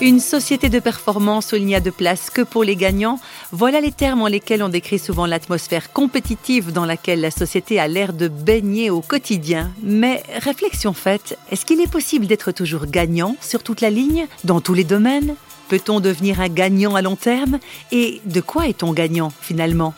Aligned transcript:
Une 0.00 0.20
société 0.20 0.68
de 0.68 0.78
performance 0.78 1.50
où 1.50 1.56
il 1.56 1.66
n'y 1.66 1.74
a 1.74 1.80
de 1.80 1.90
place 1.90 2.30
que 2.30 2.42
pour 2.42 2.62
les 2.62 2.76
gagnants, 2.76 3.18
voilà 3.50 3.80
les 3.80 3.90
termes 3.90 4.22
en 4.22 4.28
lesquels 4.28 4.62
on 4.62 4.68
décrit 4.68 5.00
souvent 5.00 5.26
l'atmosphère 5.26 5.92
compétitive 5.92 6.72
dans 6.72 6.84
laquelle 6.84 7.20
la 7.20 7.32
société 7.32 7.80
a 7.80 7.88
l'air 7.88 8.12
de 8.12 8.28
baigner 8.28 8.90
au 8.90 9.00
quotidien. 9.00 9.72
Mais 9.82 10.22
réflexion 10.38 10.92
faite, 10.92 11.36
est-ce 11.50 11.66
qu'il 11.66 11.80
est 11.80 11.90
possible 11.90 12.28
d'être 12.28 12.52
toujours 12.52 12.86
gagnant 12.86 13.34
sur 13.40 13.64
toute 13.64 13.80
la 13.80 13.90
ligne, 13.90 14.28
dans 14.44 14.60
tous 14.60 14.74
les 14.74 14.84
domaines? 14.84 15.34
Peut-on 15.68 16.00
devenir 16.00 16.40
un 16.40 16.48
gagnant 16.48 16.94
à 16.94 17.02
long 17.02 17.16
terme 17.16 17.58
Et 17.92 18.20
de 18.24 18.40
quoi 18.40 18.68
est-on 18.68 18.92
gagnant 18.92 19.30
finalement? 19.40 19.94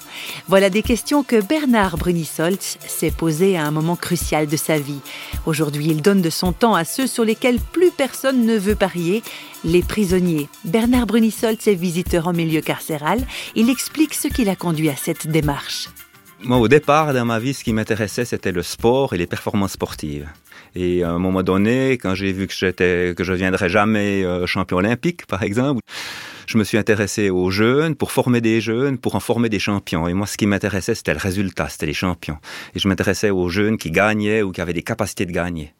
Voilà 0.48 0.68
des 0.68 0.82
questions 0.82 1.23
que 1.23 1.41
Bernard 1.41 1.96
Brunisoltz 1.96 2.79
s'est 2.86 3.12
posées 3.12 3.57
à 3.57 3.66
un 3.66 3.71
moment 3.71 3.96
crucial 3.96 4.48
de 4.48 4.57
sa 4.57 4.79
vie. 4.79 5.00
Aujourd'hui, 5.46 5.86
il 5.86 6.03
donne 6.03 6.22
de 6.22 6.30
son 6.30 6.53
temps 6.53 6.75
à 6.75 6.85
ceux 6.85 7.07
sur 7.07 7.25
lesquels 7.25 7.61
plus 7.61 7.93
personne 7.93 8.44
ne 8.44 8.58
veut 8.58 8.75
parier, 8.75 9.22
les 9.64 9.82
prisonniers. 9.82 10.49
Bernard 10.64 11.07
Brunisoltz 11.07 11.68
est 11.68 11.75
visiteur 11.75 12.27
en 12.27 12.32
milieu 12.32 12.61
carcéral. 12.61 13.25
Il 13.55 13.71
explique 13.71 14.14
ce 14.14 14.27
qui 14.29 14.44
l'a 14.44 14.57
conduit 14.57 14.91
à 14.91 14.96
cette 14.96 15.29
démarche. 15.29 15.89
Moi, 16.43 16.57
au 16.57 16.68
départ, 16.68 17.13
dans 17.13 17.27
ma 17.27 17.39
vie, 17.39 17.52
ce 17.52 17.63
qui 17.63 17.72
m'intéressait, 17.72 18.25
c'était 18.25 18.50
le 18.50 18.63
sport 18.63 19.14
et 19.14 19.18
les 19.18 19.27
performances 19.27 19.72
sportives. 19.72 20.27
Et 20.75 21.03
à 21.03 21.11
un 21.11 21.19
moment 21.19 21.43
donné, 21.43 21.93
quand 21.93 22.14
j'ai 22.14 22.32
vu 22.32 22.46
que 22.46 22.55
j'étais, 22.55 23.14
que 23.17 23.25
je 23.25 23.32
viendrais 23.32 23.69
jamais 23.69 24.25
euh, 24.25 24.46
champion 24.46 24.79
olympique, 24.79 25.27
par 25.27 25.43
exemple, 25.43 25.83
je 26.50 26.59
me 26.59 26.64
suis 26.64 26.79
intéressé 26.79 27.31
aux 27.31 27.53
jeunes 27.53 27.95
pour 27.95 28.11
former 28.11 28.40
des 28.40 28.61
jeunes, 28.61 28.99
pour 28.99 29.14
en 29.14 29.21
former 29.21 29.49
des 29.49 29.61
champions. 29.61 30.08
Et 30.08 30.14
moi, 30.14 30.27
ce 30.27 30.36
qui 30.36 30.46
m'intéressait, 30.46 30.96
c'était 30.96 31.13
le 31.13 31.21
résultat, 31.21 31.68
c'était 31.68 31.86
les 31.86 31.93
champions. 31.93 32.39
Et 32.75 32.81
je 32.81 32.89
m'intéressais 32.89 33.31
aux 33.31 33.48
jeunes 33.48 33.78
qui 33.78 33.92
gagnaient 33.92 34.42
ou 34.42 34.50
qui 34.50 34.61
avaient 34.61 34.72
des 34.72 34.83
capacités 34.83 35.27
de 35.27 35.31
gagner. 35.31 35.72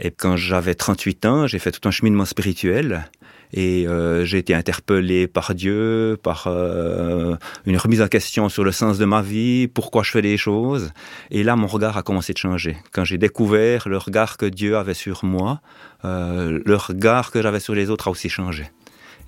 Et 0.00 0.10
quand 0.10 0.36
j'avais 0.36 0.74
38 0.74 1.26
ans, 1.26 1.46
j'ai 1.46 1.60
fait 1.60 1.70
tout 1.70 1.86
un 1.88 1.92
cheminement 1.92 2.24
spirituel 2.24 3.08
et 3.52 3.86
euh, 3.86 4.24
j'ai 4.24 4.38
été 4.38 4.52
interpellé 4.52 5.28
par 5.28 5.54
Dieu, 5.54 6.18
par 6.20 6.48
euh, 6.48 7.36
une 7.64 7.76
remise 7.76 8.02
en 8.02 8.08
question 8.08 8.48
sur 8.48 8.64
le 8.64 8.72
sens 8.72 8.98
de 8.98 9.04
ma 9.04 9.22
vie, 9.22 9.68
pourquoi 9.68 10.02
je 10.02 10.10
fais 10.10 10.22
les 10.22 10.36
choses. 10.36 10.92
Et 11.30 11.44
là, 11.44 11.54
mon 11.54 11.68
regard 11.68 11.96
a 11.96 12.02
commencé 12.02 12.32
de 12.32 12.38
changer. 12.38 12.76
Quand 12.90 13.04
j'ai 13.04 13.16
découvert 13.16 13.88
le 13.88 13.96
regard 13.96 14.38
que 14.38 14.46
Dieu 14.46 14.76
avait 14.76 14.94
sur 14.94 15.24
moi, 15.24 15.60
euh, 16.04 16.58
le 16.64 16.74
regard 16.74 17.30
que 17.30 17.40
j'avais 17.40 17.60
sur 17.60 17.76
les 17.76 17.90
autres 17.90 18.08
a 18.08 18.10
aussi 18.10 18.28
changé. 18.28 18.64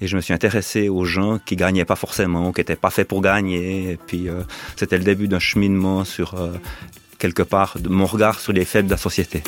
Et 0.01 0.07
je 0.07 0.17
me 0.17 0.21
suis 0.21 0.33
intéressé 0.33 0.89
aux 0.89 1.05
gens 1.05 1.39
qui 1.45 1.57
gagnaient 1.57 1.85
pas 1.85 1.97
forcément, 1.97 2.53
qui 2.53 2.61
n'étaient 2.61 2.77
pas 2.77 2.91
faits 2.91 3.09
pour 3.09 3.21
gagner. 3.21 3.93
Et 3.93 3.97
puis, 3.97 4.29
c'était 4.77 4.99
le 4.99 5.05
début 5.05 5.29
d'un 5.29 5.41
cheminement 5.41 6.05
sur, 6.05 6.37
quelque 7.19 7.43
part, 7.43 7.79
de 7.79 7.89
mon 7.89 8.07
regard 8.07 8.41
sur 8.41 8.53
les 8.53 8.65
faibles 8.65 8.87
de 8.87 8.93
la 8.93 8.99
société. 8.99 9.43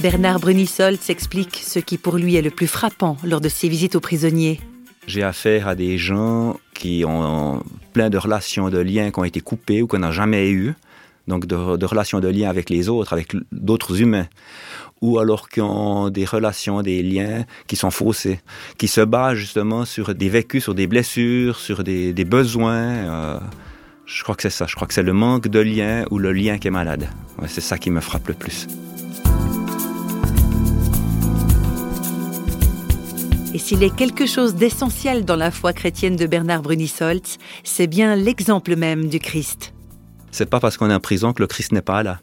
Bernard 0.00 0.38
Brunisol 0.38 0.96
s'explique 0.96 1.56
ce 1.56 1.80
qui 1.80 1.98
pour 1.98 2.18
lui 2.18 2.36
est 2.36 2.42
le 2.42 2.50
plus 2.50 2.68
frappant 2.68 3.16
lors 3.24 3.40
de 3.40 3.48
ses 3.48 3.68
visites 3.68 3.96
aux 3.96 4.00
prisonniers. 4.00 4.60
J'ai 5.08 5.24
affaire 5.24 5.66
à 5.66 5.74
des 5.74 5.98
gens 5.98 6.56
qui 6.72 7.04
ont 7.04 7.62
plein 7.92 8.10
de 8.10 8.18
relations, 8.18 8.68
de 8.68 8.78
liens 8.78 9.10
qui 9.10 9.18
ont 9.18 9.24
été 9.24 9.40
coupés 9.40 9.82
ou 9.82 9.88
qu'on 9.88 9.98
n'a 9.98 10.12
jamais 10.12 10.50
eu, 10.50 10.74
donc 11.28 11.46
de, 11.46 11.84
relations 11.84 12.20
de 12.20 12.28
liens 12.28 12.48
avec 12.48 12.70
les 12.70 12.88
autres, 12.88 13.12
avec 13.12 13.36
d'autres 13.52 14.00
humains, 14.00 14.26
ou 15.00 15.18
alors 15.18 15.48
qui 15.48 15.60
ont 15.60 16.08
des 16.08 16.24
relations, 16.24 16.82
des 16.82 17.02
liens 17.02 17.44
qui 17.66 17.76
sont 17.76 17.90
faussés, 17.90 18.40
qui 18.78 18.88
se 18.88 19.02
basent 19.02 19.36
justement 19.36 19.84
sur 19.84 20.14
des 20.14 20.28
vécus, 20.28 20.64
sur 20.64 20.74
des 20.74 20.86
blessures, 20.86 21.58
sur 21.58 21.84
des, 21.84 22.12
besoins. 22.24 22.74
Euh, 22.74 23.40
je 24.06 24.22
crois 24.22 24.34
que 24.34 24.42
c'est 24.42 24.50
ça, 24.50 24.66
je 24.66 24.74
crois 24.74 24.88
que 24.88 24.94
c'est 24.94 25.02
le 25.02 25.12
manque 25.12 25.48
de 25.48 25.60
lien 25.60 26.04
ou 26.10 26.18
le 26.18 26.32
lien 26.32 26.58
qui 26.58 26.68
est 26.68 26.72
malade. 26.72 27.08
c'est 27.46 27.60
ça 27.60 27.78
qui 27.78 27.90
me 27.90 28.00
frappe 28.00 28.26
le 28.28 28.34
plus. 28.34 28.66
Et 33.54 33.58
s'il 33.58 33.82
est 33.82 33.94
quelque 33.94 34.26
chose 34.26 34.54
d'essentiel 34.54 35.24
dans 35.24 35.36
la 35.36 35.50
foi 35.50 35.72
chrétienne 35.72 36.16
de 36.16 36.26
Bernard 36.26 36.62
Brunisoltz, 36.62 37.38
c'est 37.64 37.86
bien 37.86 38.14
l'exemple 38.14 38.76
même 38.76 39.08
du 39.08 39.18
Christ. 39.18 39.72
C'est 40.30 40.48
pas 40.48 40.60
parce 40.60 40.76
qu'on 40.76 40.90
est 40.90 40.94
en 40.94 41.00
prison 41.00 41.32
que 41.32 41.42
le 41.42 41.46
Christ 41.46 41.72
n'est 41.72 41.82
pas 41.82 42.02
là. 42.02 42.20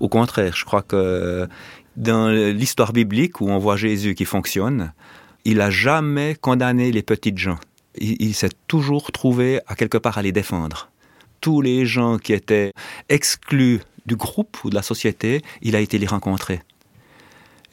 Au 0.00 0.08
contraire, 0.08 0.54
je 0.54 0.64
crois 0.64 0.82
que 0.82 1.48
dans 1.96 2.28
l'histoire 2.28 2.92
biblique 2.92 3.40
où 3.40 3.48
on 3.48 3.58
voit 3.58 3.76
Jésus 3.76 4.14
qui 4.14 4.24
fonctionne, 4.24 4.92
il 5.44 5.60
a 5.60 5.70
jamais 5.70 6.36
condamné 6.40 6.92
les 6.92 7.02
petites 7.02 7.38
gens. 7.38 7.58
Il, 8.00 8.34
s'est 8.34 8.50
toujours 8.68 9.10
trouvé 9.10 9.60
à 9.66 9.74
quelque 9.74 9.98
part 9.98 10.18
à 10.18 10.22
les 10.22 10.30
défendre. 10.30 10.90
Tous 11.40 11.60
les 11.60 11.84
gens 11.84 12.18
qui 12.18 12.32
étaient 12.32 12.72
exclus 13.08 13.80
du 14.06 14.14
groupe 14.14 14.56
ou 14.62 14.70
de 14.70 14.74
la 14.74 14.82
société, 14.82 15.42
il 15.62 15.74
a 15.74 15.80
été 15.80 15.98
les 15.98 16.06
rencontrer 16.06 16.60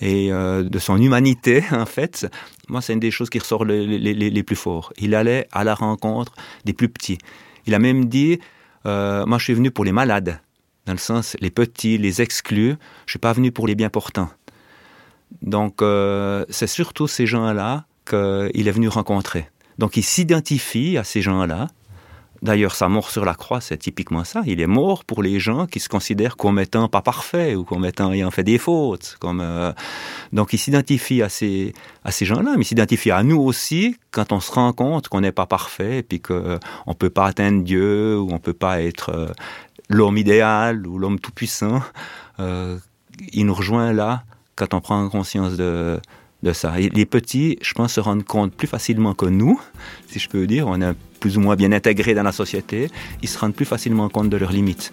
et 0.02 0.32
euh, 0.32 0.64
de 0.64 0.80
son 0.80 1.02
humanité, 1.02 1.64
en 1.72 1.86
fait, 1.86 2.28
moi, 2.68 2.82
c'est 2.82 2.94
une 2.94 3.00
des 3.00 3.12
choses 3.12 3.30
qui 3.30 3.40
ressort 3.40 3.66
les, 3.66 3.86
les, 3.86 4.44
plus 4.44 4.56
forts. 4.56 4.92
Il 4.98 5.16
allait 5.16 5.48
à 5.52 5.64
la 5.64 5.76
rencontre 5.76 6.34
des 6.66 6.74
plus 6.74 6.90
petits. 6.90 7.18
Il 7.66 7.74
a 7.74 7.80
même 7.80 8.06
dit, 8.06 8.40
euh, 8.86 9.26
moi, 9.26 9.38
je 9.38 9.46
suis 9.46 9.54
venu 9.54 9.72
pour 9.72 9.86
les 9.86 9.92
malades, 9.92 10.40
dans 10.86 10.94
le 10.94 11.00
sens, 11.00 11.36
les 11.40 11.50
petits, 11.50 11.98
les 11.98 12.22
exclus, 12.22 12.76
je 13.06 13.12
suis 13.12 13.20
pas 13.20 13.34
venu 13.34 13.52
pour 13.52 13.68
les 13.68 13.76
bien 13.76 13.90
portants. 13.90 14.30
Donc, 15.42 15.82
euh, 15.82 16.46
c'est 16.50 16.68
surtout 16.68 17.08
ces 17.08 17.26
gens-là 17.26 17.86
qu'il 18.06 18.68
est 18.68 18.72
venu 18.72 18.88
rencontrer. 18.88 19.50
Donc, 19.78 19.98
il 19.98 20.04
s'identifie 20.04 20.98
à 20.98 21.04
ces 21.04 21.22
gens-là, 21.22 21.68
D'ailleurs, 22.46 22.76
sa 22.76 22.90
mort 22.90 23.10
sur 23.10 23.26
la 23.26 23.34
croix, 23.34 23.60
c'est 23.60 23.78
typiquement 23.78 24.24
ça. 24.24 24.44
Il 24.46 24.62
est 24.62 24.68
mort 24.68 25.04
pour 25.04 25.24
les 25.24 25.40
gens 25.40 25.66
qui 25.66 25.80
se 25.80 25.90
considèrent 25.90 26.38
comme 26.38 26.60
étant 26.60 26.88
pas 26.88 27.02
parfaits 27.02 27.58
ou 27.58 27.64
comme 27.64 27.86
étant 27.86 28.14
ayant 28.14 28.30
fait 28.30 28.44
des 28.44 28.60
fautes. 28.60 29.18
Comme, 29.20 29.42
euh, 29.42 29.74
Donc, 30.32 30.54
il 30.54 30.60
s'identifie 30.60 31.24
à 31.24 31.30
ces, 31.30 31.74
gens-là, 32.06 32.52
mais 32.56 32.62
il 32.62 32.66
s'identifie 32.66 33.10
à 33.10 33.24
nous 33.24 33.42
aussi 33.42 33.98
quand 34.12 34.32
on 34.32 34.40
se 34.40 34.52
rend 34.52 34.74
compte 34.74 35.08
qu'on 35.08 35.22
n'est 35.22 35.32
pas 35.32 35.48
parfait, 35.48 36.04
puis 36.04 36.20
qu'on 36.22 36.36
euh, 36.36 36.60
ne 36.86 36.94
peut 36.94 37.10
pas 37.10 37.26
atteindre 37.26 37.64
Dieu, 37.64 38.16
ou 38.20 38.30
on 38.30 38.34
ne 38.34 38.38
peut 38.38 38.54
pas 38.54 38.80
être 38.80 39.10
euh, 39.10 39.28
l'homme 39.90 40.20
idéal 40.20 40.86
ou 40.86 41.00
l'homme 41.00 41.20
tout-puissant. 41.20 41.82
il 42.38 43.46
nous 43.48 43.56
rejoint 43.56 43.92
là 43.92 44.24
quand 44.56 44.76
on 44.76 44.82
prend 44.82 45.10
conscience 45.10 45.58
de, 45.58 46.00
les 46.78 47.06
petits, 47.06 47.58
je 47.62 47.74
pense, 47.74 47.94
se 47.94 48.00
rendent 48.00 48.24
compte 48.24 48.54
plus 48.54 48.68
facilement 48.68 49.14
que 49.14 49.26
nous, 49.26 49.60
si 50.08 50.20
je 50.20 50.30
peux 50.30 50.46
dire. 50.46 50.68
On 50.68 50.80
est 50.82 50.94
plus 51.20 51.38
ou 51.38 51.42
moins 51.42 51.56
bien 51.56 51.72
intégrés 51.72 52.14
dans 52.14 52.24
la 52.24 52.32
société. 52.32 52.90
Ils 53.22 53.30
se 53.30 53.38
rendent 53.38 53.56
plus 53.56 53.66
facilement 53.66 54.10
compte 54.10 54.30
de 54.30 54.38
leurs 54.38 54.52
limites. 54.52 54.92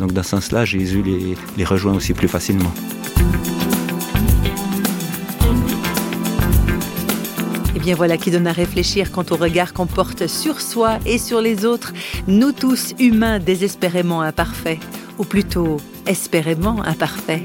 Donc, 0.00 0.12
dans 0.12 0.22
ce 0.22 0.30
sens-là, 0.30 0.64
Jésus 0.64 1.02
les, 1.02 1.64
rejoint 1.64 1.94
aussi 1.94 2.12
plus 2.12 2.28
facilement. 2.28 2.72
Eh 7.76 7.78
bien 7.78 7.94
voilà 7.94 8.16
qui 8.16 8.30
donne 8.30 8.46
à 8.46 8.52
réfléchir 8.52 9.10
quant 9.12 9.24
au 9.30 9.36
regard 9.36 9.72
qu'on 9.72 9.86
porte 9.86 10.26
sur 10.26 10.60
soi 10.60 10.98
et 11.06 11.18
sur 11.18 11.40
les 11.40 11.64
autres, 11.64 11.92
nous 12.26 12.52
tous 12.52 12.94
humains 12.98 13.38
désespérément 13.38 14.22
imparfaits, 14.22 14.78
ou 15.18 15.24
plutôt 15.24 15.78
espérément 16.06 16.82
imparfaits. 16.82 17.42